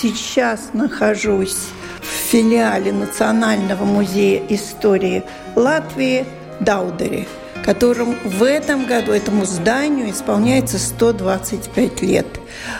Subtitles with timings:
[0.00, 1.56] Сейчас нахожусь
[2.00, 5.22] в филиале Национального музея истории
[5.54, 6.26] Латвии
[6.60, 7.26] Даудере,
[7.64, 12.26] которым в этом году этому зданию исполняется 125 лет.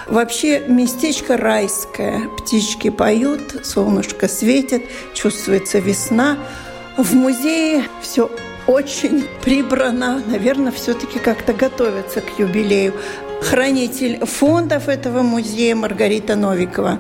[0.07, 2.29] Вообще местечко райское.
[2.39, 6.39] Птички поют, солнышко светит, чувствуется весна.
[6.97, 8.31] В музее все
[8.67, 10.23] очень прибрано.
[10.27, 12.95] Наверное, все-таки как-то готовятся к юбилею
[13.41, 16.99] хранитель фондов этого музея Маргарита Новикова.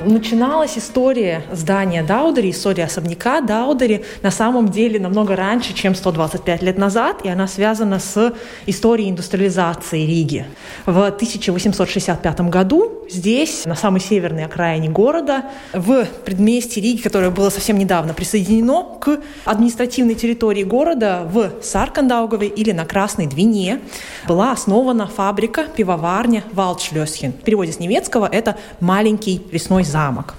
[0.00, 6.76] Начиналась история здания Даудери, история особняка Даудери на самом деле намного раньше, чем 125 лет
[6.76, 8.34] назад, и она связана с
[8.66, 10.46] историей индустриализации Риги.
[10.84, 17.78] В 1865 году здесь, на самой северной окраине города, в предместье Риги, которое было совсем
[17.78, 23.80] недавно присоединено к административной территории города в Саркандаугове или на Красной Двине,
[24.28, 27.32] была основана фабрика, пивоварня Валдшлёсхен.
[27.32, 30.34] В переводе с немецкого это «маленький лесной замок».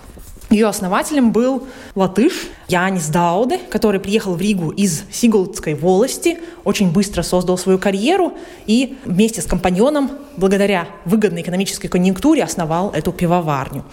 [0.50, 7.22] Ее основателем был латыш Янис Дауде, который приехал в Ригу из Сигулдской волости, очень быстро
[7.22, 8.34] создал свою карьеру
[8.66, 13.86] и вместе с компаньоном, благодаря выгодной экономической конъюнктуре, основал эту пивоварню.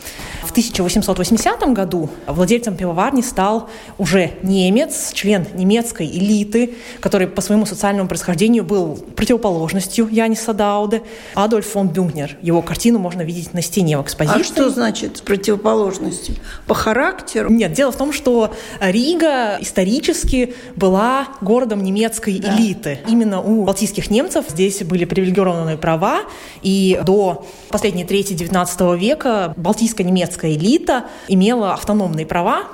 [0.42, 8.08] В 1880 году владельцем пивоварни стал уже немец, член немецкой элиты, который по своему социальному
[8.08, 11.02] происхождению был противоположностью Яниса Дауде,
[11.34, 12.36] Адольф фон Бюнгнер.
[12.42, 14.40] Его картину можно видеть на стене в экспозиции.
[14.40, 16.34] А что значит противоположностью?
[16.66, 17.50] По характеру?
[17.50, 22.56] Нет, дело в том, что Рига исторически была городом немецкой да.
[22.56, 23.00] элиты.
[23.08, 26.22] Именно у балтийских немцев здесь были привилегированные права,
[26.62, 32.64] и до последней трети XIX века балтийская немецкая элита имела автономные права,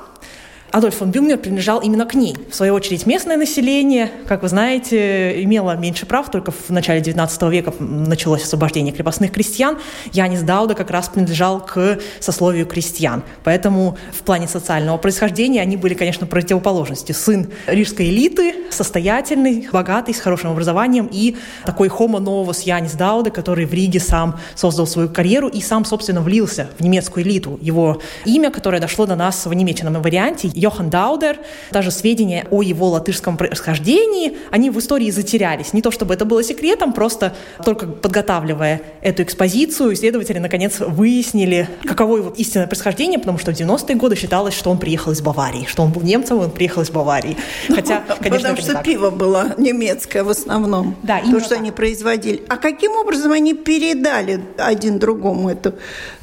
[0.73, 2.37] Адольф фон Бюнгнер принадлежал именно к ней.
[2.49, 7.51] В свою очередь, местное население, как вы знаете, имело меньше прав, только в начале XIX
[7.51, 9.79] века началось освобождение крепостных крестьян.
[10.13, 13.25] Янис Дауда как раз принадлежал к сословию крестьян.
[13.43, 17.17] Поэтому в плане социального происхождения они были, конечно, противоположностью.
[17.17, 21.37] Сын рижской элиты, состоятельный, богатый, с хорошим образованием, и
[21.67, 26.21] такой хомо новос Янис Дауда, который в Риге сам создал свою карьеру и сам, собственно,
[26.21, 27.59] влился в немецкую элиту.
[27.61, 31.39] Его имя, которое дошло до нас в немеченном варианте, Йохан Даудер,
[31.71, 35.73] даже сведения о его латышском происхождении, они в истории затерялись.
[35.73, 37.35] Не то чтобы это было секретом, просто
[37.65, 43.97] только подготавливая эту экспозицию, исследователи наконец выяснили, каково его истинное происхождение, потому что в 90-е
[43.97, 47.37] годы считалось, что он приехал из Баварии, что он был немцем, он приехал из Баварии.
[47.69, 51.59] Хотя, ну, конечно, потому что пиво было немецкое в основном, да, то, что так.
[51.59, 52.43] они производили.
[52.49, 55.75] А каким образом они передали один другому эту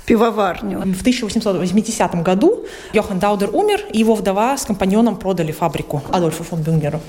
[0.08, 0.80] пивоварню.
[0.80, 6.62] В 1880 году Йохан Даудер умер, и его вдова с компаньоном продали фабрику Адольфу фон
[6.62, 7.02] Бюнгеру.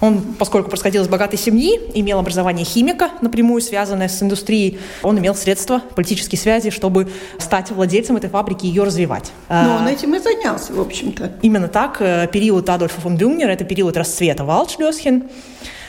[0.00, 5.34] Он, поскольку происходил из богатой семьи, имел образование химика, напрямую связанное с индустрией, он имел
[5.34, 9.32] средства, политические связи, чтобы стать владельцем этой фабрики и ее развивать.
[9.48, 11.32] Но он этим и занялся, в общем-то.
[11.42, 11.96] Именно так.
[12.00, 15.24] Э, период Адольфа фон Бюнгера– это период расцвета Валдшлёсхен.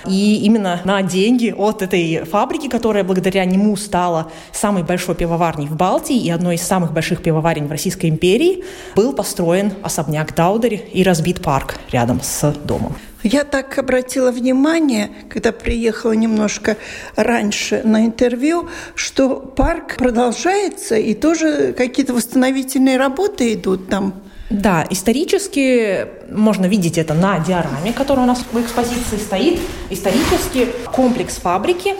[0.08, 5.76] И именно на деньги от этой фабрики, которая благодаря нему стала самой большой пивоварней в
[5.76, 8.64] Балтии и одной из самых больших пивоварен в Российской империи,
[8.96, 12.96] был построен особняк Даудери и разбит парк рядом с домом.
[13.28, 16.78] Я так обратила внимание, когда приехала немножко
[17.16, 24.14] раньше на интервью, что парк продолжается и тоже какие-то восстановительные работы идут там.
[24.50, 29.59] Да, исторически можно видеть это на диораме, которая у нас в экспозиции стоит.
[29.90, 31.96] Исторически комплекс фабрики,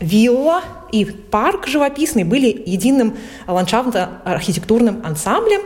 [0.00, 5.62] вилла и парк живописный были единым ландшафтно-архитектурным ансамблем,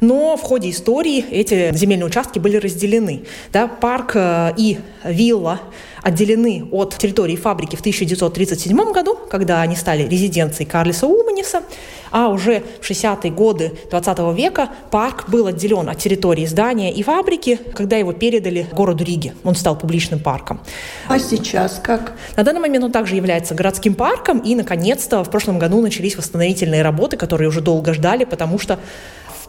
[0.00, 3.24] но в ходе истории эти земельные участки были разделены.
[3.52, 5.60] Да, парк э, и вилла
[6.04, 11.62] отделены от территории фабрики в 1937 году, когда они стали резиденцией Карлиса Уманиса,
[12.10, 17.58] а уже в 60-е годы 20 века парк был отделен от территории здания и фабрики,
[17.74, 19.34] когда его передали городу Риге.
[19.42, 20.60] Он стал публичным парком.
[21.08, 22.12] А сейчас как?
[22.36, 26.82] На данный момент он также является городским парком, и, наконец-то, в прошлом году начались восстановительные
[26.82, 28.78] работы, которые уже долго ждали, потому что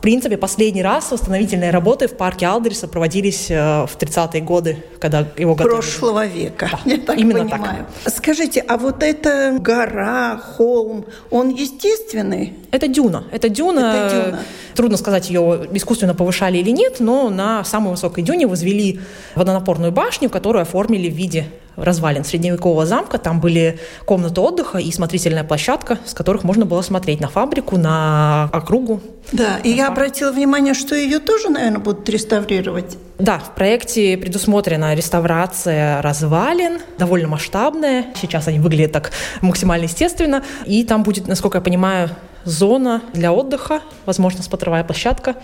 [0.05, 5.55] принципе, последний раз восстановительные работы в парке Алдериса проводились э, в 30-е годы, когда его
[5.55, 5.81] готовили.
[5.81, 7.87] Прошлого века, Да, я так именно понимаю.
[8.05, 12.53] Скажите, а вот эта гора, холм, он естественный?
[12.69, 13.23] Это дюна.
[13.31, 13.79] Это дюна.
[13.79, 14.39] Это дюна.
[14.75, 18.99] Трудно сказать, ее искусственно повышали или нет, но на самой высокой дюне возвели
[19.35, 23.17] водонапорную башню, которую оформили в виде развалин средневекового замка.
[23.17, 28.49] Там были комнаты отдыха и смотрительная площадка, с которых можно было смотреть на фабрику, на
[28.51, 29.01] округу.
[29.31, 32.97] Да, и я обратила внимание, что ее тоже, наверное, будут реставрировать.
[33.17, 38.05] Да, в проекте предусмотрена реставрация развалин, довольно масштабная.
[38.21, 39.11] Сейчас они выглядят так
[39.41, 40.43] максимально естественно.
[40.65, 42.09] И там будет, насколько я понимаю,
[42.45, 45.35] зона для отдыха, возможно, смотровая площадка.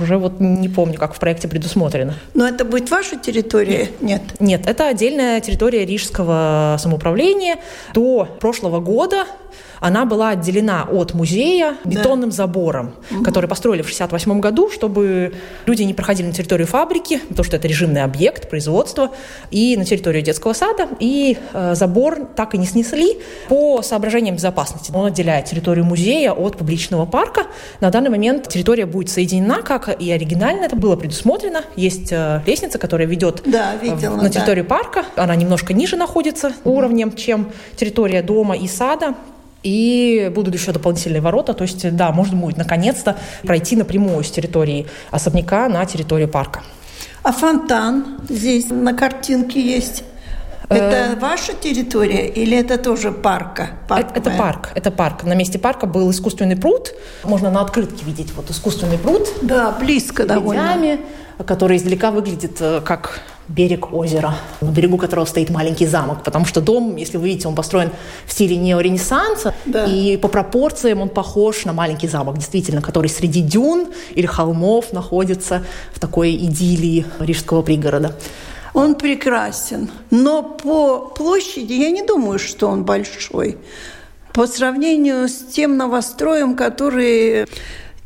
[0.00, 2.14] Уже вот не помню, как в проекте предусмотрено.
[2.34, 3.90] Но это будет ваша территория?
[4.00, 4.22] Нет.
[4.40, 7.56] Нет, это отдельная территория Рижского самоуправления.
[7.92, 9.26] До прошлого года
[9.82, 12.36] она была отделена от музея бетонным да.
[12.36, 13.24] забором, угу.
[13.24, 15.34] который построили в 1968 году, чтобы
[15.66, 19.10] люди не проходили на территорию фабрики, потому что это режимный объект производства,
[19.50, 20.86] и на территорию детского сада.
[21.00, 23.18] И э, забор так и не снесли
[23.48, 24.92] по соображениям безопасности.
[24.94, 27.46] Он отделяет территорию музея от публичного парка.
[27.80, 31.62] На данный момент территория будет соединена, как и оригинально это было предусмотрено.
[31.76, 34.76] Есть э, лестница, которая ведет да, видела, на территорию да.
[34.76, 35.04] парка.
[35.16, 39.14] Она немножко ниже находится уровнем, чем территория дома и сада.
[39.62, 44.86] И будут еще дополнительные ворота, то есть, да, можно будет наконец-то пройти напрямую с территории
[45.12, 46.62] особняка на территорию парка.
[47.22, 50.02] А фонтан здесь на картинке есть?
[50.76, 53.70] Это ваша территория или это тоже парка?
[53.88, 55.24] Это, это парк, это парк.
[55.24, 56.94] На месте парка был искусственный пруд.
[57.24, 59.28] Можно на открытке видеть вот искусственный пруд.
[59.42, 60.62] Да, близко довольно.
[61.46, 66.96] который издалека выглядит как берег озера, на берегу которого стоит маленький замок, потому что дом,
[66.96, 67.90] если вы видите, он построен
[68.26, 69.84] в стиле неоренессанса, да.
[69.84, 75.64] и по пропорциям он похож на маленький замок, действительно, который среди дюн или холмов находится
[75.92, 78.16] в такой идиллии рижского пригорода.
[78.74, 83.58] Он прекрасен, но по площади я не думаю, что он большой.
[84.32, 87.46] По сравнению с тем новостроем, который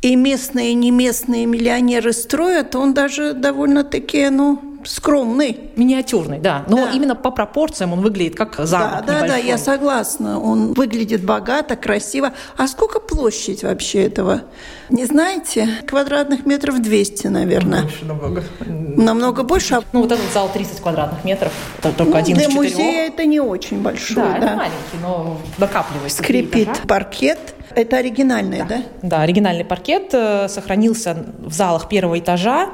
[0.01, 5.71] и местные, и не местные миллионеры строят, он даже довольно-таки, ну, скромный.
[5.75, 6.65] Миниатюрный, да.
[6.67, 6.91] Но да.
[6.91, 10.39] именно по пропорциям он выглядит как замок Да, да, да, я согласна.
[10.39, 12.33] Он выглядит богато, красиво.
[12.55, 14.43] А сколько площадь вообще этого?
[14.89, 15.67] Не знаете?
[15.85, 17.83] Квадратных метров 200, наверное.
[17.83, 18.43] Больше намного.
[18.59, 19.81] Намного больше?
[19.91, 21.51] Ну, вот этот зал 30 квадратных метров.
[21.79, 22.73] Это только ну, один для из четырех.
[22.73, 24.15] музея это не очень большой.
[24.23, 24.37] Да, да.
[24.37, 26.23] это маленький, но накапливается.
[26.23, 27.39] Скрипит паркет.
[27.75, 28.65] Это оригинальный, да?
[28.65, 32.69] Да, да оригинальный паркет э, сохранился в залах первого этажа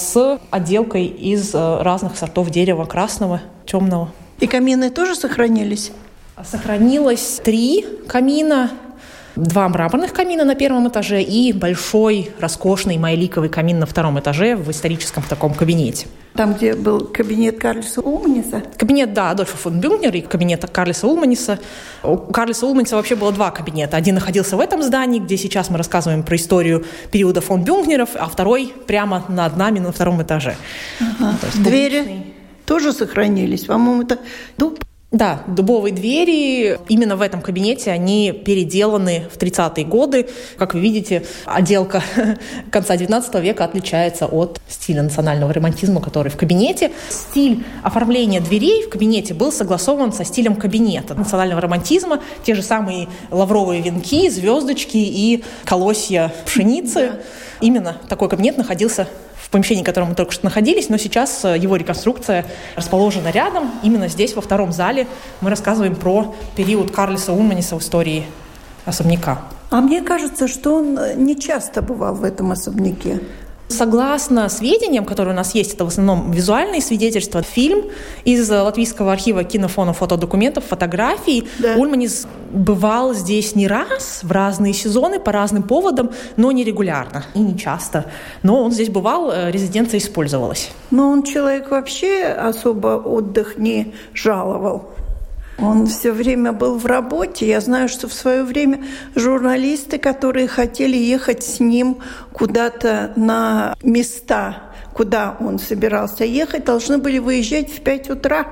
[0.00, 4.10] с отделкой из э, разных сортов дерева, красного, темного.
[4.40, 5.92] И камины тоже сохранились?
[6.44, 8.70] Сохранилось три камина,
[9.38, 14.70] два мраморных камина на первом этаже и большой, роскошный майликовый камин на втором этаже в
[14.70, 16.06] историческом таком кабинете.
[16.34, 18.62] Там, где был кабинет Карлиса Улманиса?
[18.76, 21.58] Кабинет, да, Адольфа фон Бюнгнера и кабинет Карлиса Улманиса.
[22.02, 23.96] У Карлиса Улманиса вообще было два кабинета.
[23.96, 28.26] Один находился в этом здании, где сейчас мы рассказываем про историю периода фон Бюнгнеров, а
[28.26, 30.56] второй прямо над нами на втором этаже.
[31.00, 31.34] Ага.
[31.56, 32.34] Двери публичный.
[32.66, 33.64] тоже сохранились.
[33.64, 34.18] По-моему, это
[34.58, 34.78] дуб
[35.10, 40.28] да, дубовые двери именно в этом кабинете, они переделаны в 30-е годы.
[40.58, 42.02] Как вы видите, отделка
[42.70, 46.92] конца 19 века отличается от стиля национального романтизма, который в кабинете.
[47.08, 52.20] Стиль оформления дверей в кабинете был согласован со стилем кабинета национального романтизма.
[52.44, 57.12] Те же самые лавровые венки, звездочки и колосья пшеницы.
[57.12, 57.18] Да.
[57.62, 59.08] Именно такой кабинет находился
[59.48, 62.44] в помещении, в котором мы только что находились, но сейчас э, его реконструкция
[62.76, 63.70] расположена рядом.
[63.82, 65.06] Именно здесь, во втором зале,
[65.40, 68.26] мы рассказываем про период Карлиса Улманиса в истории
[68.84, 69.40] особняка.
[69.70, 73.20] А мне кажется, что он э, не часто бывал в этом особняке.
[73.68, 77.84] Согласно сведениям, которые у нас есть, это в основном визуальные свидетельства, фильм
[78.24, 81.46] из Латвийского архива кинофонов, фотодокументов, фотографий.
[81.58, 81.76] Да.
[81.76, 87.40] Ульманис бывал здесь не раз, в разные сезоны, по разным поводам, но не регулярно и
[87.40, 88.06] не часто.
[88.42, 90.70] Но он здесь бывал, э, резиденция использовалась.
[90.90, 94.90] Но он человек вообще особо отдых не жаловал.
[95.58, 97.46] Он все время был в работе.
[97.46, 98.80] Я знаю, что в свое время
[99.16, 101.98] журналисты, которые хотели ехать с ним
[102.32, 104.62] куда-то на места,
[104.94, 108.46] куда он собирался ехать, должны были выезжать в 5 утра.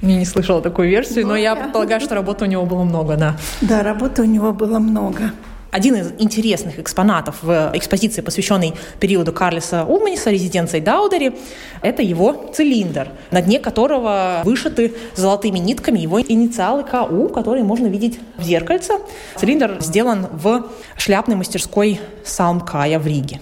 [0.00, 3.16] Я не слышала такую версию, но, но я предполагаю, что работы у него было много,
[3.16, 3.36] да.
[3.60, 5.32] Да, работы у него было много.
[5.70, 11.36] Один из интересных экспонатов в экспозиции, посвященной периоду Карлиса Улманиса, резиденции Даудери,
[11.82, 18.18] это его цилиндр, на дне которого вышиты золотыми нитками его инициалы КУ, которые можно видеть
[18.38, 18.94] в зеркальце.
[19.36, 23.40] Цилиндр сделан в шляпной мастерской Салмкая в Риге.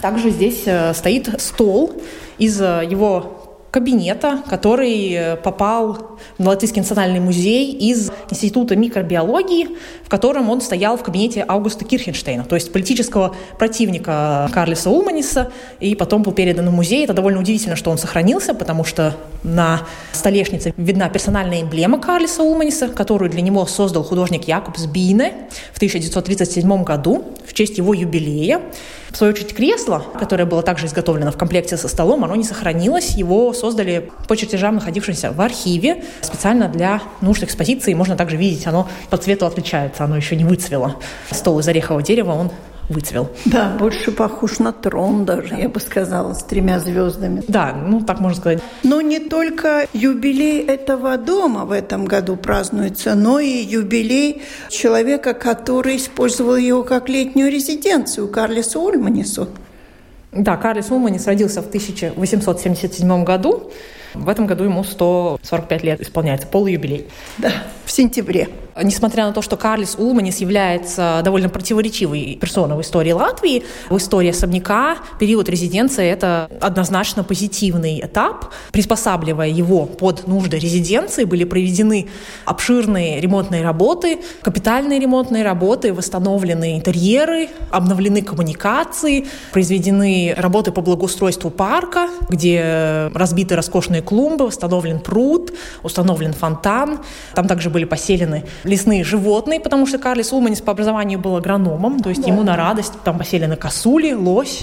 [0.00, 1.92] Также здесь э, стоит стол
[2.36, 3.41] из э, его
[3.72, 10.98] кабинета, который э, попал в Латвийский национальный музей из Института микробиологии, в котором он стоял
[10.98, 15.50] в кабинете Аугуста Кирхенштейна, то есть политического противника Карлиса Улманиса,
[15.80, 17.02] и потом был передан в музей.
[17.02, 19.80] Это довольно удивительно, что он сохранился, потому что на
[20.12, 25.32] столешнице видна персональная эмблема Карлиса Улманиса, которую для него создал художник Якобс Бине
[25.72, 28.60] в 1937 году в честь его юбилея.
[29.10, 33.10] В свою очередь, кресло, которое было также изготовлено в комплекте со столом, оно не сохранилось.
[33.10, 37.94] Его создали по чертежам, находившимся в архиве, специально для нужд экспозиции.
[37.94, 40.96] Можно также видеть, оно по цвету отличается, оно еще не выцвело.
[41.30, 42.50] Стол из орехового дерева, он
[42.88, 43.30] выцвел.
[43.44, 47.44] Да, больше похож на трон даже, я бы сказала, с тремя звездами.
[47.46, 48.60] Да, ну так можно сказать.
[48.82, 55.98] Но не только юбилей этого дома в этом году празднуется, но и юбилей человека, который
[55.98, 59.46] использовал его как летнюю резиденцию, Карлиса Ульманису.
[60.32, 63.70] Да, Карлис Ульманис родился в 1877 году.
[64.14, 67.06] В этом году ему 145 лет исполняется, полуюбилей.
[67.38, 67.52] Да,
[67.92, 68.48] сентябре.
[68.82, 74.30] Несмотря на то, что Карлис Улманис является довольно противоречивой персоной в истории Латвии, в истории
[74.30, 78.46] особняка период резиденции– это однозначно позитивный этап.
[78.72, 82.08] Приспосабливая его под нужды резиденции, были проведены
[82.46, 92.08] обширные ремонтные работы, капитальные ремонтные работы, восстановлены интерьеры, обновлены коммуникации, произведены работы по благоустройству парка,
[92.30, 97.00] где разбиты роскошные клумбы, восстановлен пруд, установлен фонтан.
[97.34, 102.10] Там также были поселены лесные животные, потому что Карлис Улманис по образованию был агрономом, то
[102.10, 102.28] есть да.
[102.28, 104.62] ему на радость там поселены косули, лось,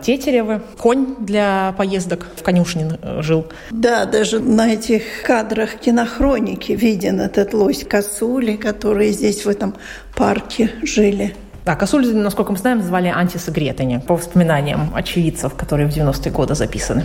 [0.00, 3.46] Тетеревы, конь для поездок в конюшне э, жил.
[3.70, 9.74] Да, даже на этих кадрах кинохроники виден этот лось косули, которые здесь в этом
[10.14, 11.34] парке жили.
[11.64, 17.04] Да, косули, насколько мы знаем, звали антисагретани, по воспоминаниям очевидцев, которые в 90-е годы записаны.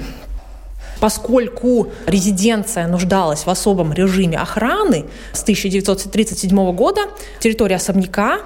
[0.99, 7.01] Поскольку резиденция нуждалась в особом режиме охраны с 1937 года,
[7.39, 8.39] территория особняка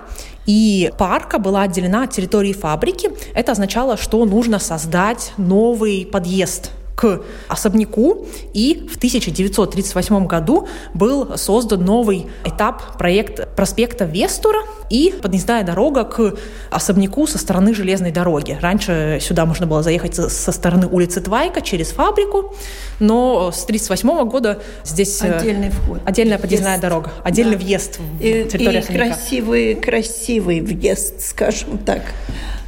[0.45, 3.11] и парка была отделена от территории фабрики.
[3.35, 8.25] Это означало, что нужно создать новый подъезд к особняку,
[8.55, 16.33] и в 1938 году был создан новый этап проекта проспекта Вестура и подъездная дорога к
[16.71, 18.57] особняку со стороны железной дороги.
[18.59, 22.55] Раньше сюда можно было заехать со стороны улицы Твайка через фабрику,
[22.99, 26.81] но с 1938 года здесь э, отдельный вход, отдельная подъездная въезд.
[26.81, 27.63] дорога, отдельный да.
[27.63, 29.05] въезд в территорию и особняка.
[29.05, 32.01] красивый, красивый въезд, скажем так.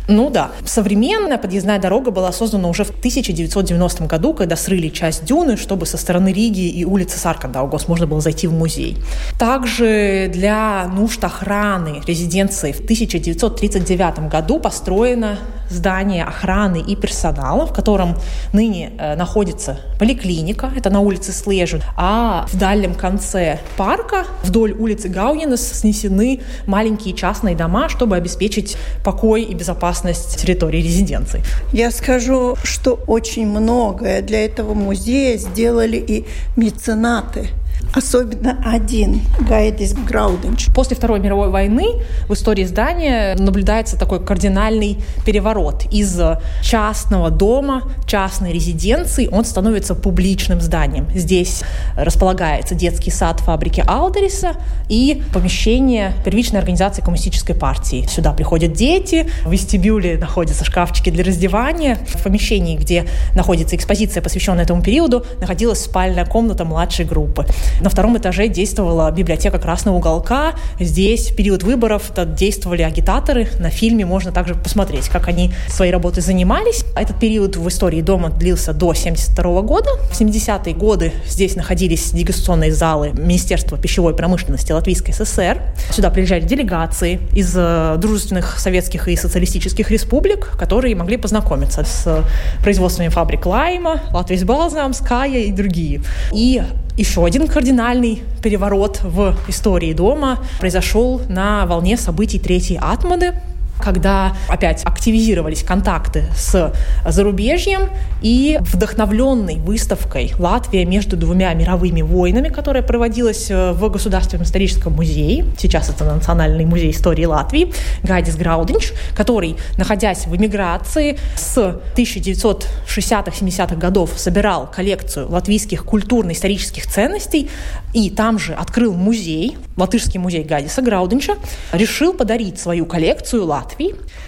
[0.09, 0.49] Ну да.
[0.65, 5.97] Современная подъездная дорога была создана уже в 1990 году, когда срыли часть дюны, чтобы со
[5.97, 8.97] стороны Риги и улицы Саркандаугос можно было зайти в музей.
[9.37, 15.37] Также для нужд охраны резиденции в 1939 году построено
[15.69, 18.15] здание охраны и персонала, в котором
[18.51, 25.09] ныне э, находится поликлиника, это на улице Слежу, а в дальнем конце парка вдоль улицы
[25.09, 29.98] Гауенес снесены маленькие частные дома, чтобы обеспечить покой и безопасность
[30.35, 31.43] территории резиденции.
[31.73, 36.25] Я скажу, что очень многое для этого музея сделали и
[36.55, 37.49] меценаты.
[37.93, 40.67] Особенно один Гайдис Грауденч.
[40.75, 45.85] После Второй мировой войны в истории здания наблюдается такой кардинальный переворот.
[45.91, 46.19] Из
[46.61, 51.07] частного дома, частной резиденции он становится публичным зданием.
[51.15, 51.63] Здесь
[51.95, 54.53] располагается детский сад фабрики Алдериса
[54.87, 58.05] и помещение первичной организации коммунистической партии.
[58.07, 61.97] Сюда приходят дети, в вестибюле находятся шкафчики для раздевания.
[62.07, 67.47] В помещении, где находится экспозиция, посвященная этому периоду, находилась спальная комната младшей группы.
[67.81, 70.53] На втором этаже действовала библиотека Красного уголка.
[70.79, 73.47] Здесь в период выборов действовали агитаторы.
[73.59, 76.83] На фильме можно также посмотреть, как они своей работой занимались.
[76.95, 79.89] Этот период в истории дома длился до 1972 года.
[80.11, 85.61] В 70-е годы здесь находились дегустационные залы Министерства пищевой промышленности Латвийской ССР.
[85.91, 92.23] Сюда приезжали делегации из э, дружественных советских и социалистических республик, которые могли познакомиться с
[92.61, 96.01] производствами фабрик Лайма, Латвийс Балзам, Ская и другие.
[96.33, 96.61] И
[96.99, 103.35] еще один кардинальный переворот в истории дома произошел на волне событий Третьей Атмады,
[103.79, 106.73] когда опять активизировались контакты с
[107.05, 107.89] зарубежьем
[108.21, 115.45] и вдохновленной выставкой «Латвия между двумя мировыми войнами», которая проводилась э, в Государственном историческом музее,
[115.57, 124.11] сейчас это Национальный музей истории Латвии, Гайдис Граудинч, который, находясь в эмиграции с 1960-70-х годов,
[124.15, 127.49] собирал коллекцию латвийских культурно-исторических ценностей,
[127.93, 131.35] и там же открыл музей, Латышский музей Гадиса Грауденча,
[131.71, 133.68] решил подарить свою коллекцию Латвии.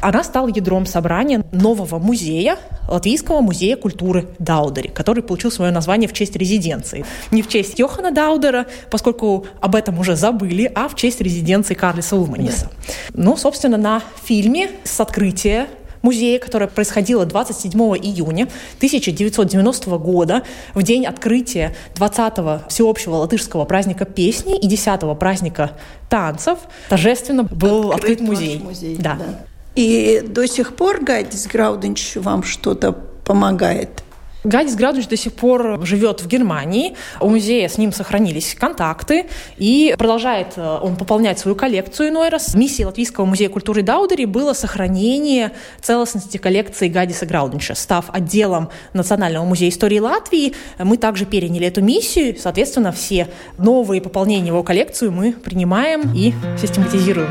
[0.01, 2.57] Она стала ядром собрания нового музея,
[2.87, 7.05] Латвийского музея культуры Даудери, который получил свое название в честь резиденции.
[7.31, 12.15] Не в честь Йохана Даудера, поскольку об этом уже забыли, а в честь резиденции Карлиса
[12.15, 12.69] Улманиса.
[13.13, 15.67] Ну, собственно, на фильме с открытия
[16.01, 20.43] музея, которое происходило 27 июня 1990 года,
[20.73, 25.71] в день открытия 20-го всеобщего латышского праздника песни и 10-го праздника
[26.09, 28.59] танцев, торжественно был открыт, открыт музей.
[28.59, 29.15] музей да.
[29.15, 29.45] да.
[29.75, 34.03] И до сих пор Гайдис Грауденч вам что-то помогает?
[34.43, 36.95] Гадис Градуч до сих пор живет в Германии.
[37.19, 39.25] У музея с ним сохранились контакты.
[39.57, 42.55] И продолжает э, он пополнять свою коллекцию иной раз.
[42.55, 47.75] Миссией Латвийского музея культуры Даудери было сохранение целостности коллекции Гадиса Грауденча.
[47.75, 52.35] Став отделом Национального музея истории Латвии, мы также переняли эту миссию.
[52.39, 57.29] Соответственно, все новые пополнения его коллекцию мы принимаем и систематизируем.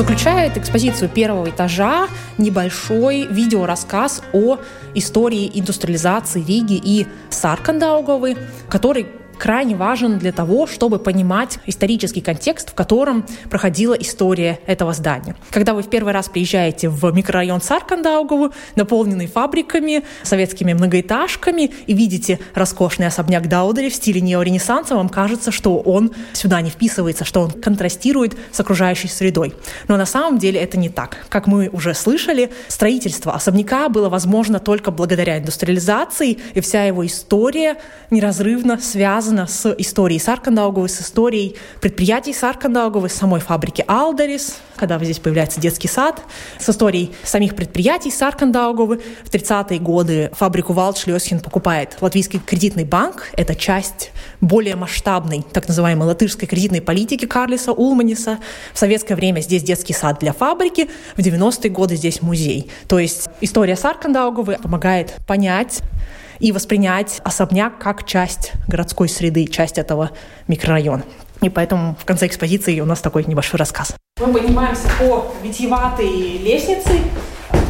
[0.00, 4.56] Заключает экспозицию первого этажа небольшой видеорассказ о
[4.94, 8.38] истории индустриализации Риги и Саркандауговы,
[8.70, 9.06] который
[9.40, 15.34] крайне важен для того, чтобы понимать исторический контекст, в котором проходила история этого здания.
[15.50, 22.38] Когда вы в первый раз приезжаете в микрорайон Саркандаугову, наполненный фабриками, советскими многоэтажками, и видите
[22.54, 27.50] роскошный особняк Даудери в стиле неоренессанса, вам кажется, что он сюда не вписывается, что он
[27.50, 29.54] контрастирует с окружающей средой.
[29.88, 31.26] Но на самом деле это не так.
[31.30, 37.78] Как мы уже слышали, строительство особняка было возможно только благодаря индустриализации, и вся его история
[38.10, 44.98] неразрывно связана связано с историей Саркандауговой, с историей предприятий Саркандауговой, с самой фабрики Алдерис, когда
[44.98, 46.20] здесь появляется детский сад,
[46.58, 49.00] с историей самих предприятий Саркандауговы.
[49.24, 53.28] В 30-е годы фабрику Валдшлёсхин покупает Латвийский кредитный банк.
[53.36, 54.10] Это часть
[54.40, 58.38] более масштабной, так называемой латышской кредитной политики Карлиса Улманиса.
[58.74, 62.68] В советское время здесь детский сад для фабрики, в 90-е годы здесь музей.
[62.88, 65.82] То есть история Саркандауговой помогает понять
[66.40, 70.10] и воспринять особняк как часть городской среды, часть этого
[70.48, 71.04] микрорайона.
[71.42, 73.94] И поэтому в конце экспозиции у нас такой небольшой рассказ.
[74.20, 77.00] Мы поднимаемся по витиеватой лестнице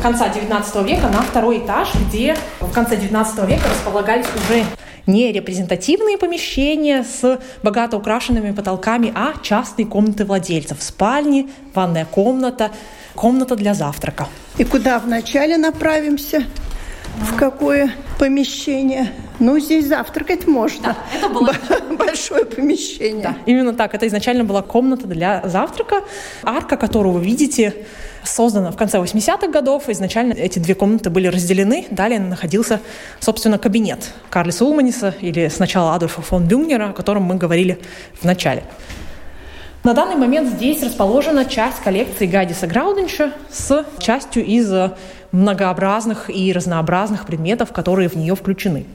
[0.03, 4.65] конца XIX века на второй этаж, где в конце XIX века располагались уже
[5.07, 10.83] не репрезентативные помещения с богато украшенными потолками, а частные комнаты владельцев.
[10.83, 12.71] Спальни, ванная комната,
[13.15, 14.29] комната для завтрака.
[14.59, 16.45] И куда вначале направимся?
[17.17, 19.13] В какое помещение.
[19.39, 20.89] Ну, здесь завтракать можно.
[20.89, 21.53] Да, это было
[21.99, 23.23] большое помещение.
[23.23, 23.95] Да, именно так.
[23.95, 26.03] Это изначально была комната для завтрака.
[26.43, 27.75] Арка, которую вы видите,
[28.23, 29.89] создана в конце 80-х годов.
[29.89, 31.87] Изначально эти две комнаты были разделены.
[31.91, 32.81] Далее находился,
[33.19, 37.79] собственно, кабинет Карлиса Улманиса или сначала Адольфа фон Бюнгнера, о котором мы говорили
[38.21, 38.63] в начале.
[39.83, 44.71] На данный момент здесь расположена часть коллекции Гадиса Грауденча с частью из
[45.33, 48.87] многообразных и разнообразных предметов, которые в нее включены.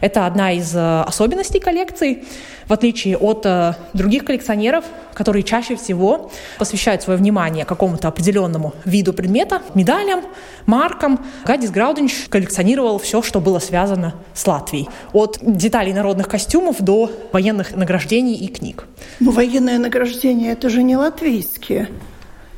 [0.00, 2.24] Это одна из э, особенностей коллекции,
[2.66, 9.12] в отличие от э, других коллекционеров, которые чаще всего посвящают свое внимание какому-то определенному виду
[9.12, 10.22] предмета, медалям,
[10.66, 11.24] маркам.
[11.44, 14.88] Гадис Грауденч коллекционировал все, что было связано с Латвией.
[15.12, 18.86] От деталей народных костюмов до военных награждений и книг.
[19.20, 21.88] Но военные награждения– это же не латвийские.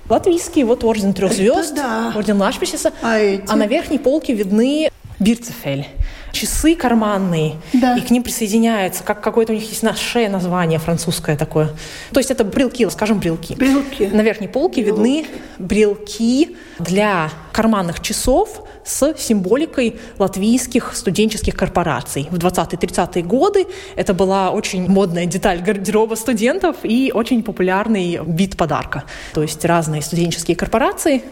[0.08, 2.12] Латвийский, вот орден трех звезд, да.
[2.14, 2.92] орден Лашписиса.
[3.02, 3.42] А, эти?
[3.48, 5.86] а на верхней полке видны Бирцефель.
[6.32, 7.96] Часы карманные, да.
[7.96, 11.70] и к ним присоединяются, как какое-то у них есть на шее название французское такое.
[12.12, 13.54] То есть это брелки, скажем, брелки.
[13.54, 14.02] Брелки.
[14.12, 15.00] На верхней полке брелки.
[15.00, 15.26] видны
[15.58, 22.29] брелки для карманных часов с символикой латвийских студенческих корпораций.
[22.31, 29.05] В 20-30-е годы это была очень модная деталь гардероба студентов и очень популярный вид подарка.
[29.35, 31.22] То есть разные студенческие корпорации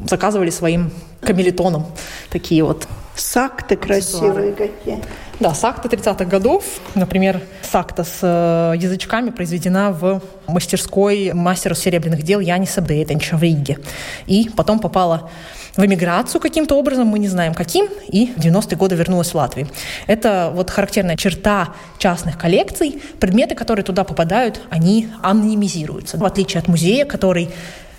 [0.00, 1.86] заказывали своим камелетоном
[2.30, 5.02] такие вот Сакты красивые какие.
[5.40, 6.64] Да, сакта 30-х годов.
[6.94, 13.78] Например, сакта с э, язычками произведена в мастерской мастера серебряных дел Яниса Бейтенча в Риге.
[14.26, 15.30] И потом попала
[15.76, 19.68] в эмиграцию каким-то образом, мы не знаем каким, и в 90-е годы вернулась в Латвию.
[20.06, 23.02] Это вот характерная черта частных коллекций.
[23.20, 26.16] Предметы, которые туда попадают, они анонимизируются.
[26.16, 27.50] В отличие от музея, который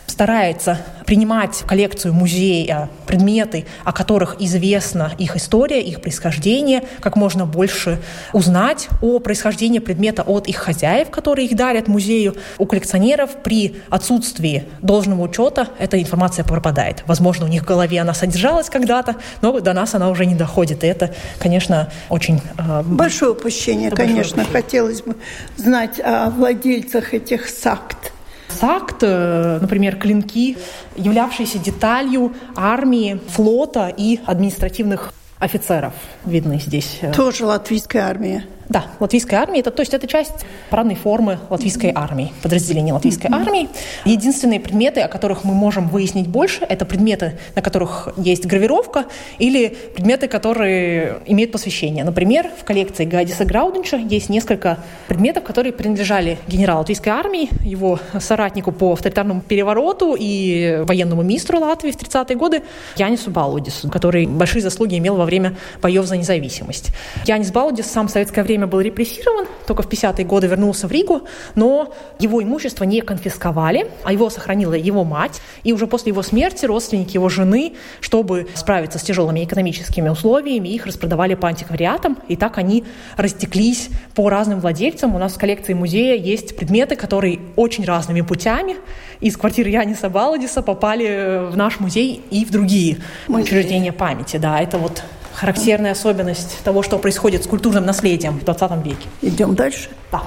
[0.07, 7.45] старается принимать в коллекцию музея предметы, о которых известна их история, их происхождение, как можно
[7.45, 8.01] больше
[8.33, 12.35] узнать о происхождении предмета от их хозяев, которые их дарят музею.
[12.57, 17.03] У коллекционеров при отсутствии должного учета эта информация пропадает.
[17.07, 20.83] Возможно, у них в голове она содержалась когда-то, но до нас она уже не доходит.
[20.83, 22.41] И это, конечно, очень...
[22.57, 24.43] Э, большое упущение, конечно.
[24.43, 24.61] Упущение.
[24.61, 25.15] Хотелось бы
[25.55, 28.11] знать о владельцах этих сакт.
[28.59, 30.57] Сакт, э, например, клинки,
[30.95, 35.93] являвшиеся деталью армии, флота и административных офицеров
[36.25, 36.99] видны здесь.
[37.01, 37.11] Э.
[37.13, 38.45] Тоже латвийская армия.
[38.69, 39.61] Да, латвийской армии.
[39.61, 43.69] Это, то есть это часть парадной формы латвийской армии, подразделение латвийской армии.
[44.03, 49.05] Единственные предметы, о которых мы можем выяснить больше, это предметы, на которых есть гравировка,
[49.39, 52.03] или предметы, которые имеют посвящение.
[52.03, 58.71] Например, в коллекции Гадиса Грауденча есть несколько предметов, которые принадлежали генералу латвийской армии, его соратнику
[58.71, 62.63] по авторитарному перевороту и военному министру Латвии в 30-е годы
[62.97, 66.89] Янису Балудису, который большие заслуги имел во время боев за независимость.
[67.25, 70.91] Янис Балудис сам в советское время время был репрессирован, только в 50-е годы вернулся в
[70.91, 71.21] Ригу,
[71.55, 75.41] но его имущество не конфисковали, а его сохранила его мать.
[75.63, 80.85] И уже после его смерти родственники его жены, чтобы справиться с тяжелыми экономическими условиями, их
[80.85, 82.83] распродавали по антиквариатам, и так они
[83.15, 85.15] растеклись по разным владельцам.
[85.15, 88.75] У нас в коллекции музея есть предметы, которые очень разными путями
[89.19, 93.43] из квартиры Яниса Баладиса попали в наш музей и в другие музей.
[93.43, 94.37] учреждения памяти.
[94.37, 95.03] Да, это вот
[95.37, 99.07] характерная особенность того, что происходит с культурным наследием в 20 веке.
[99.21, 99.89] Идем дальше?
[100.11, 100.23] Да.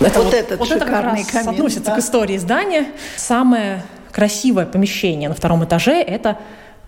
[0.00, 1.96] Это вот, вот этот вот это как раз камин, относится да?
[1.96, 2.86] к истории здания.
[3.16, 6.36] Самое красивое помещение на втором этаже– это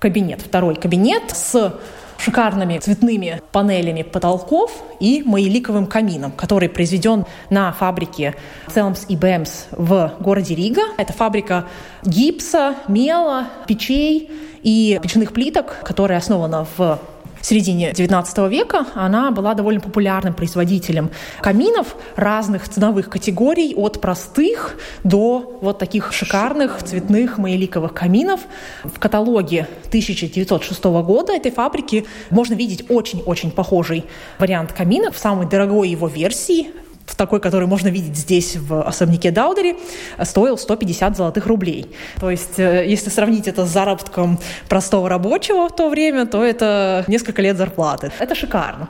[0.00, 0.42] кабинет.
[0.42, 1.74] Второй кабинет с
[2.22, 8.34] шикарными цветными панелями потолков и маяликовым камином, который произведен на фабрике
[8.72, 10.82] Целмс и Бэмс в городе Рига.
[10.98, 11.66] Это фабрика
[12.04, 14.30] гипса, мела, печей
[14.62, 17.00] и печных плиток, которая основана в
[17.42, 25.58] середине XIX века она была довольно популярным производителем каминов разных ценовых категорий, от простых до
[25.60, 28.40] вот таких шикарных цветных маяликовых каминов.
[28.84, 34.04] В каталоге 1906 года этой фабрики можно видеть очень-очень похожий
[34.38, 36.68] вариант каминов в самой дорогой его версии
[37.16, 39.76] такой, который можно видеть здесь в особняке Даудери,
[40.22, 41.86] стоил 150 золотых рублей.
[42.20, 44.38] То есть, э, если сравнить это с заработком
[44.68, 48.12] простого рабочего в то время, то это несколько лет зарплаты.
[48.18, 48.88] Это шикарно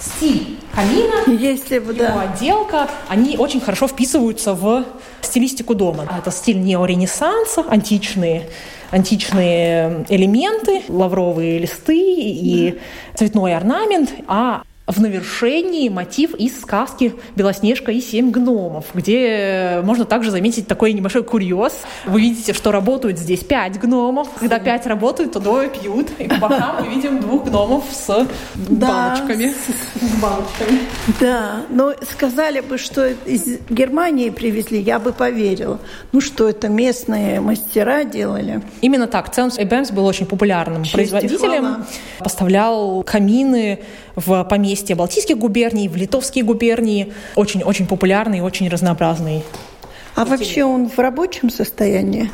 [0.00, 2.08] стиль камина, Если бы, да.
[2.08, 4.84] его отделка, они очень хорошо вписываются в
[5.20, 6.06] стилистику дома.
[6.18, 8.48] Это стиль неоренессанса, античные
[8.90, 12.78] античные элементы, лавровые листы и
[13.16, 20.30] цветной орнамент, а в навершении мотив из сказки «Белоснежка и семь гномов», где можно также
[20.30, 21.72] заметить такой небольшой курьез.
[22.04, 24.28] Вы видите, что работают здесь пять гномов.
[24.38, 26.08] Когда пять работают, то двое пьют.
[26.18, 28.26] И по бокам мы видим двух гномов с
[28.68, 29.54] баночками.
[30.00, 30.80] С баночками.
[31.18, 35.78] Да, но сказали бы, что из Германии привезли, я бы поверила.
[36.12, 38.60] Ну что, это местные мастера делали?
[38.82, 39.32] Именно так.
[39.32, 41.86] Ценс Эбемс был очень популярным Честь производителем.
[42.18, 43.80] Поставлял камины
[44.16, 47.12] в поместья Балтийских губерний, в литовские губернии.
[47.36, 49.42] Очень-очень популярный очень разнообразный.
[50.14, 52.30] А вообще он в рабочем состоянии?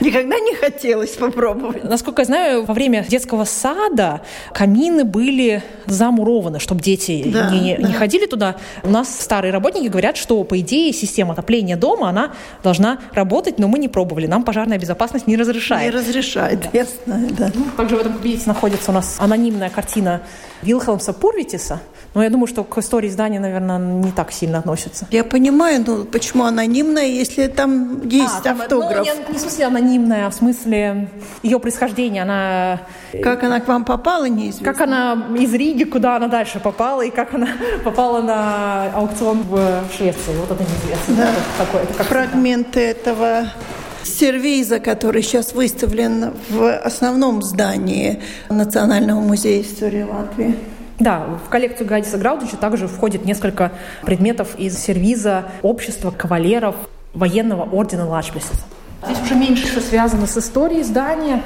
[0.00, 1.84] Никогда не хотелось попробовать.
[1.84, 4.20] Насколько я знаю, во время детского сада
[4.52, 7.88] камины были замурованы, чтобы дети да, не, да.
[7.88, 8.56] не ходили туда.
[8.82, 12.32] У нас старые работники говорят, что, по идее, система отопления дома, она
[12.62, 14.26] должна работать, но мы не пробовали.
[14.26, 15.92] Нам пожарная безопасность не разрешает.
[15.92, 16.68] Не разрешает, да.
[16.72, 17.50] ясно, да.
[17.54, 20.22] Ну, также в этом кабинете находится у нас анонимная картина
[20.62, 21.80] Вилхелмса Пурвитиса,
[22.14, 25.06] но я думаю, что к истории здания, наверное, не так сильно относится.
[25.10, 29.06] Я понимаю, но почему анонимная, если там есть а, автограф?
[29.06, 31.08] Ну, не, не в смысле анонимная, а в смысле
[31.42, 32.22] ее происхождения.
[32.22, 32.80] Она...
[33.22, 34.64] Как она к вам попала, неизвестно.
[34.64, 37.48] Как она из Риги, куда она дальше попала, и как она
[37.84, 40.36] попала на аукцион в Швеции.
[40.38, 41.14] Вот это неизвестно.
[41.16, 41.22] Да.
[41.24, 43.46] Это такое, это как Фрагменты этого
[44.02, 50.56] сервиза, который сейчас выставлен в основном здании Национального музея истории Латвии.
[50.98, 53.72] Да, в коллекцию Гадиса Граудича также входит несколько
[54.02, 56.74] предметов из сервиза общества кавалеров
[57.12, 58.64] военного ордена Лачплесиса.
[59.06, 61.42] Здесь уже меньше связано с историей здания.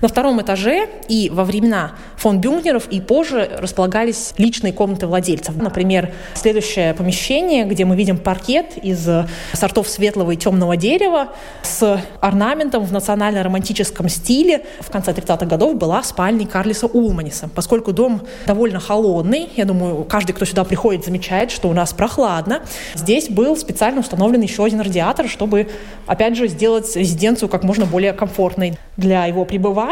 [0.00, 5.56] На втором этаже и во времена фон Бюнгнеров, и позже располагались личные комнаты владельцев.
[5.56, 9.08] Например, следующее помещение, где мы видим паркет из
[9.52, 11.28] сортов светлого и темного дерева
[11.62, 14.66] с орнаментом в национально-романтическом стиле.
[14.80, 17.48] В конце 30-х годов была спальня Карлиса Улманиса.
[17.54, 22.62] Поскольку дом довольно холодный, я думаю, каждый, кто сюда приходит, замечает, что у нас прохладно.
[22.94, 25.68] Здесь был специально установлен еще один радиатор, чтобы,
[26.06, 29.85] опять же, сделать резиденцию как можно более комфортной для его пребывания.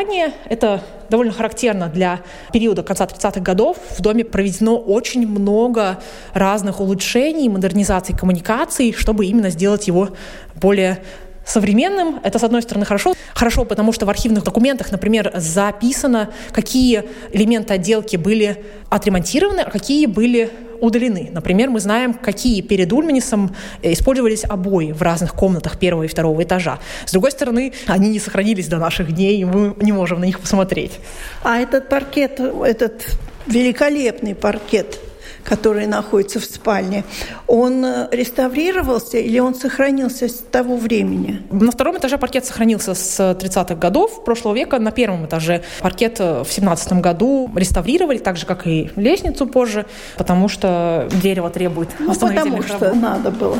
[0.48, 2.20] Это довольно характерно для
[2.52, 3.78] периода конца 30-х годов.
[3.90, 6.00] В доме проведено очень много
[6.32, 10.10] разных улучшений, модернизации коммуникаций, чтобы именно сделать его
[10.54, 11.02] более
[11.44, 12.20] современным.
[12.22, 13.14] Это, с одной стороны, хорошо.
[13.34, 20.06] Хорошо, потому что в архивных документах, например, записано, какие элементы отделки были отремонтированы, а какие
[20.06, 20.50] были
[20.84, 21.30] удалены.
[21.32, 26.78] Например, мы знаем, какие перед Ульманисом использовались обои в разных комнатах первого и второго этажа.
[27.06, 30.40] С другой стороны, они не сохранились до наших дней, и мы не можем на них
[30.40, 30.92] посмотреть.
[31.42, 34.98] А этот паркет, этот великолепный паркет–
[35.44, 37.04] который находится в спальне,
[37.46, 41.42] он э, реставрировался или он сохранился с того времени?
[41.50, 44.78] На втором этаже паркет сохранился с 30-х годов прошлого века.
[44.78, 49.86] На первом этаже паркет э, в 17 году реставрировали, так же, как и лестницу позже,
[50.16, 53.58] потому что дерево требует ну, потому что надо было.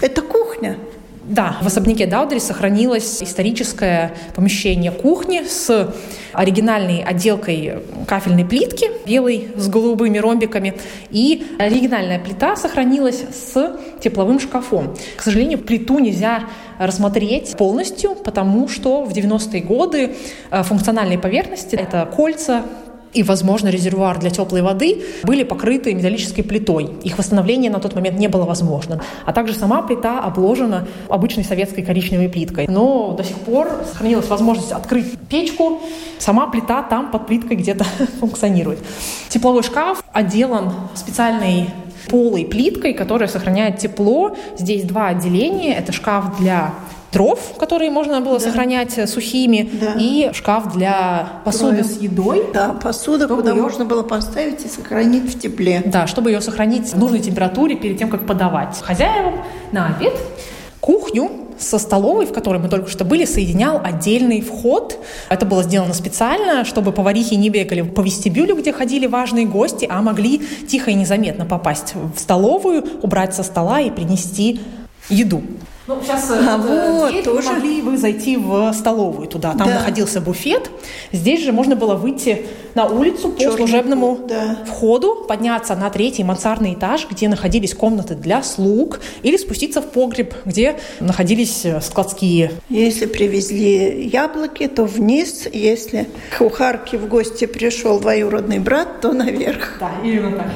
[0.00, 0.76] Это кухня?
[1.24, 5.94] Да, в особняке Даудери сохранилось историческое помещение кухни с
[6.32, 10.74] оригинальной отделкой кафельной плитки, белой с голубыми ромбиками,
[11.10, 14.96] и оригинальная плита сохранилась с тепловым шкафом.
[15.16, 16.44] К сожалению, плиту нельзя
[16.78, 20.16] рассмотреть полностью, потому что в 90-е годы
[20.50, 22.64] э, функциональные поверхности— это кольца,
[23.12, 26.90] и, возможно, резервуар для теплой воды были покрыты металлической плитой.
[27.02, 29.00] Их восстановление на тот момент не было возможным.
[29.24, 32.66] А также сама плита обложена обычной советской коричневой плиткой.
[32.68, 35.80] Но до сих пор сохранилась возможность открыть печку.
[36.18, 37.84] Сама плита там под плиткой где-то
[38.20, 38.78] функционирует.
[39.28, 41.68] Тепловой шкаф отделан специальной
[42.08, 44.36] полой плиткой, которая сохраняет тепло.
[44.58, 45.74] Здесь два отделения.
[45.74, 46.74] Это шкаф для
[47.12, 48.44] дров, которые можно было да.
[48.44, 49.94] сохранять э, сухими, да.
[49.98, 51.84] и шкаф для посуды Трое.
[51.84, 52.44] с едой.
[52.52, 53.62] Да, посуда, куда ее...
[53.62, 55.82] можно было поставить и сохранить в тепле.
[55.84, 60.14] Да, чтобы ее сохранить в нужной температуре перед тем, как подавать хозяевам на обед.
[60.80, 64.98] Кухню со столовой, в которой мы только что были, соединял отдельный вход.
[65.28, 70.02] Это было сделано специально, чтобы поварихи не бегали по вестибюлю, где ходили важные гости, а
[70.02, 74.60] могли тихо и незаметно попасть в столовую, убрать со стола и принести
[75.08, 75.42] еду.
[75.88, 77.50] Ну, сейчас э, а вот, дверь, тоже.
[77.50, 79.52] могли вы зайти в столовую туда.
[79.52, 79.74] Там да.
[79.74, 80.70] находился буфет.
[81.10, 84.58] Здесь же можно было выйти на улицу по Черный служебному да.
[84.64, 90.34] входу, подняться на третий мансардный этаж, где находились комнаты для слуг, или спуститься в погреб,
[90.44, 92.52] где находились э, складские.
[92.68, 95.48] Если привезли яблоки, то вниз.
[95.52, 99.78] Если к кухарке в гости пришел двоюродный брат, то наверх.
[99.80, 100.50] Да, именно так.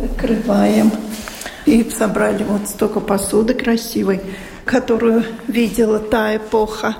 [0.00, 0.90] Закрываем.
[1.66, 4.20] И собрали вот столько посуды красивой,
[4.64, 6.94] которую видела та эпоха.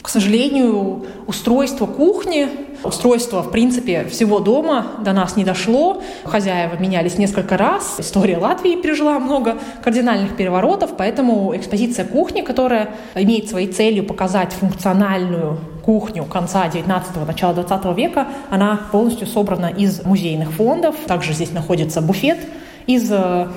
[0.00, 2.48] К сожалению, устройство кухни,
[2.84, 6.02] устройство, в принципе, всего дома до нас не дошло.
[6.24, 7.96] Хозяева менялись несколько раз.
[7.98, 15.58] История Латвии пережила много кардинальных переворотов, поэтому экспозиция кухни, которая имеет своей целью показать функциональную
[15.84, 20.94] кухню конца 19-го, начала 20 века, она полностью собрана из музейных фондов.
[21.06, 22.38] Также здесь находится буфет
[22.86, 23.48] из э,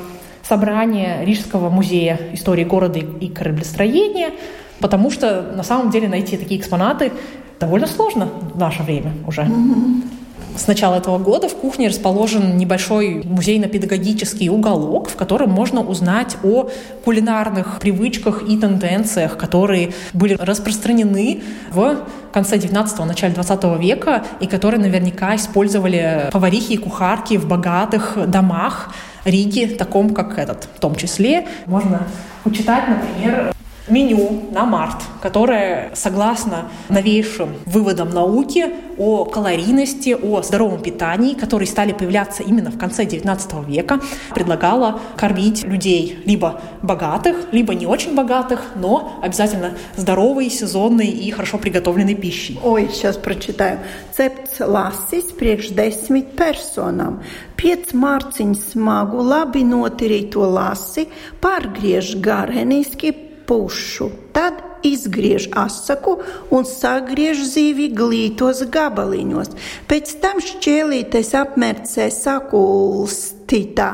[0.48, 4.32] собрание Рижского музея истории города и кораблестроения,
[4.80, 7.12] потому что на самом деле найти такие экспонаты
[7.60, 9.42] довольно сложно в наше время уже.
[9.42, 10.15] Mm-hmm.
[10.56, 16.70] С начала этого года в кухне расположен небольшой музейно-педагогический уголок, в котором можно узнать о
[17.04, 21.98] кулинарных привычках и тенденциях, которые были распространены в
[22.32, 28.94] конце 19-го, начале 20 века и которые наверняка использовали поварихи и кухарки в богатых домах
[29.26, 30.68] Риги, таком как этот.
[30.76, 32.04] В том числе можно
[32.44, 33.55] почитать, например,
[33.88, 38.66] меню на март, которое, согласно новейшим выводам науки
[38.98, 44.00] о калорийности, о здоровом питании, которые стали появляться именно в конце XIX века,
[44.34, 51.58] предлагало кормить людей либо богатых, либо не очень богатых, но обязательно здоровой, сезонной и хорошо
[51.58, 52.60] приготовленной пищей.
[52.64, 53.80] Ой, сейчас прочитаю.
[54.18, 57.20] Cepts lasis priekš desmit personām.
[57.60, 61.08] Piec mārciņu smagu, labi notirīto lasi,
[61.44, 63.12] pārgriež gareniski,
[63.48, 64.10] pušu.
[64.36, 66.20] Tad izgriež asaku
[66.54, 69.56] un sagriež zīvi glītos gabaliņos.
[69.90, 73.92] Pēc tam šķēlītes apmercē sakulstītā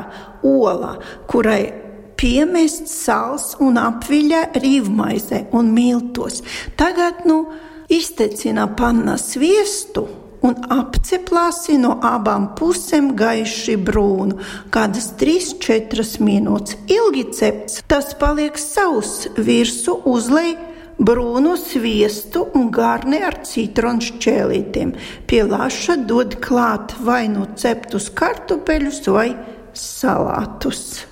[0.47, 0.95] olā,
[1.31, 1.63] kurai
[2.19, 6.41] piemest sāls un apviļā rīvmaizē un miltos.
[6.77, 7.45] Tagad nu
[7.91, 10.07] iztecina panna sviestu
[10.45, 14.39] un apceplāsi no abām pusēm gaiši brūnu,
[14.73, 16.77] kādas 3-4 minūtes.
[16.91, 20.55] Ilgi cepts, tas paliek sauss, virsū uzlej
[21.01, 24.95] brūnu sviestu un garni ar citronu šķēlītiem.
[25.29, 29.29] Pie laša dod klāt vai nu ceptus kartupeļus vai
[29.77, 31.10] salātus.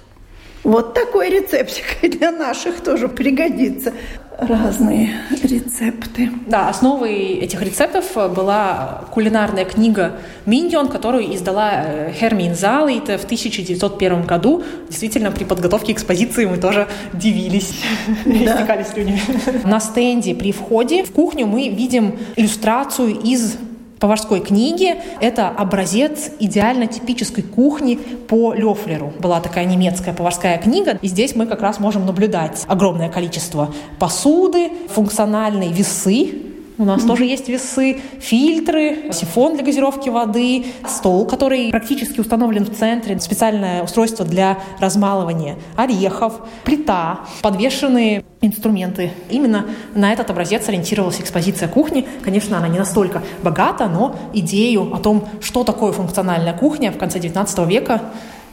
[0.64, 1.86] Вот такой рецептик.
[2.02, 3.94] Для наших тоже пригодится
[4.40, 5.12] разные
[5.44, 6.32] рецепты.
[6.48, 10.14] Да, основой этих рецептов была кулинарная книга
[10.46, 14.64] «Миньон», которую издала э, Хермин Залит в 1901 году.
[14.88, 17.82] Действительно, при подготовке экспозиции мы тоже дивились,
[18.26, 18.32] да.
[18.32, 19.22] истекали слюнями.
[19.66, 23.58] На стенде при входе в кухню мы видим иллюстрацию из
[24.00, 24.96] поварской книги.
[25.22, 29.14] Это образец идеально типической кухни по Лёфлеру.
[29.20, 34.70] Была такая немецкая поварская книга, и здесь мы как раз можем наблюдать огромное количество посуды,
[34.90, 36.49] функциональные весы,
[36.80, 37.08] у нас mm-hmm.
[37.08, 43.84] тоже есть весы, фильтры, сифон для газировки воды, стол, который практически установлен в центре, специальное
[43.84, 49.12] устройство для размалывания орехов, плита, подвешенные инструменты.
[49.30, 52.08] Именно на этот образец ориентировалась экспозиция кухни.
[52.24, 57.20] Конечно, она не настолько богата, но идею о том, что такое функциональная кухня в конце
[57.20, 58.02] XIX века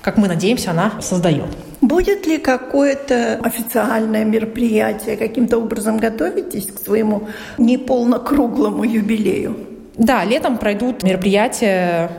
[0.06, 1.48] как мы надеемся, она создает.
[1.80, 7.26] Будет ли какое-то официальное мероприятие, каким-то образом готовитесь к своему
[7.58, 9.56] неполнокруглому юбилею?
[9.96, 12.10] Да, летом пройдут мероприятия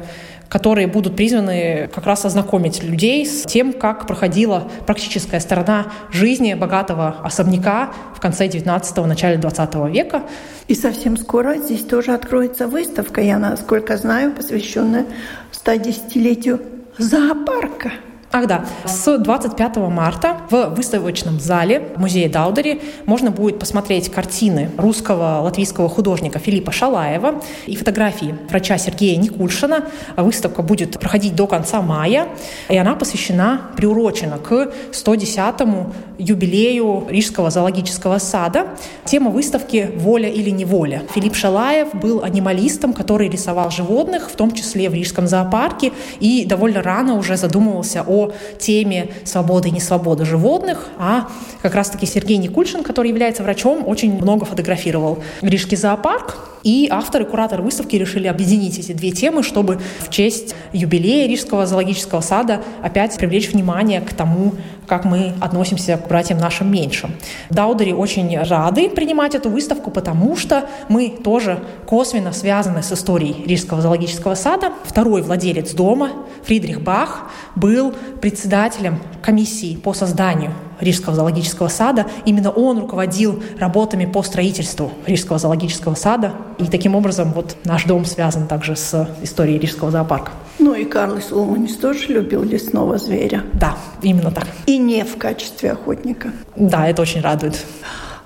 [0.49, 7.17] которые будут призваны как раз ознакомить людей с тем, как проходила практическая сторона жизни богатого
[7.21, 10.23] особняка в конце 19-го, начале 20 века.
[10.69, 15.05] И совсем скоро здесь тоже откроется выставка, я, насколько знаю, посвященная
[15.51, 16.61] 110-летию
[16.97, 17.91] зоопарка.
[18.29, 25.39] Ах да, с 25 марта в выставочном зале музея Даудери можно будет посмотреть картины русского
[25.43, 29.85] латвийского художника Филиппа Шалаева и фотографии врача Сергея Никульшина.
[30.17, 32.27] Выставка будет проходить до конца мая,
[32.67, 38.67] и она посвящена, приурочена к 110-му юбилею Рижского зоологического сада.
[39.05, 41.03] Тема выставки «Воля или неволя».
[41.15, 46.81] Филипп Шалаев был анималистом, который рисовал животных, в том числе в Рижском зоопарке, и довольно
[46.81, 48.16] рано уже задумывался о
[48.59, 51.27] теме свободы и несвободы животных, а
[51.61, 55.19] как раз-таки Сергей Никульшин, который является врачом, очень много фотографировал.
[55.41, 61.25] Рижский зоопарк, и авторы, кураторы выставки решили объединить эти две темы, чтобы в честь юбилея
[61.25, 64.51] Рижского зоологического сада опять привлечь внимание к тому,
[64.85, 67.11] как мы относимся к братьям нашим меньшим.
[67.49, 73.81] Даудери очень рады принимать эту выставку, потому что мы тоже косвенно связаны с историей Рижского
[73.81, 74.73] зоологического сада.
[74.83, 76.11] Второй владелец дома,
[76.43, 82.05] Фридрих Бах, был председателем комиссии по созданию Рижского зоологического сада.
[82.25, 86.33] Именно он руководил работами по строительству Рижского зоологического сада.
[86.57, 90.31] И таким образом вот наш дом связан также с историей Рижского зоопарка.
[90.59, 93.43] Ну и Карлос Улманис тоже любил лесного зверя.
[93.53, 94.47] Да, именно так.
[94.65, 96.31] И не в качестве охотника.
[96.55, 97.65] Да, это очень радует.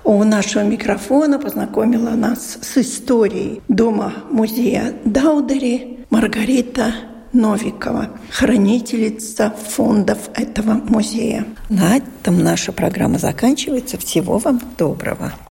[0.04, 6.92] У нашего микрофона познакомила нас с историей дома-музея Даудери Маргарита
[7.32, 11.46] Новикова, хранительница фондов этого музея.
[11.68, 13.98] На этом наша программа заканчивается.
[13.98, 15.32] Всего вам доброго.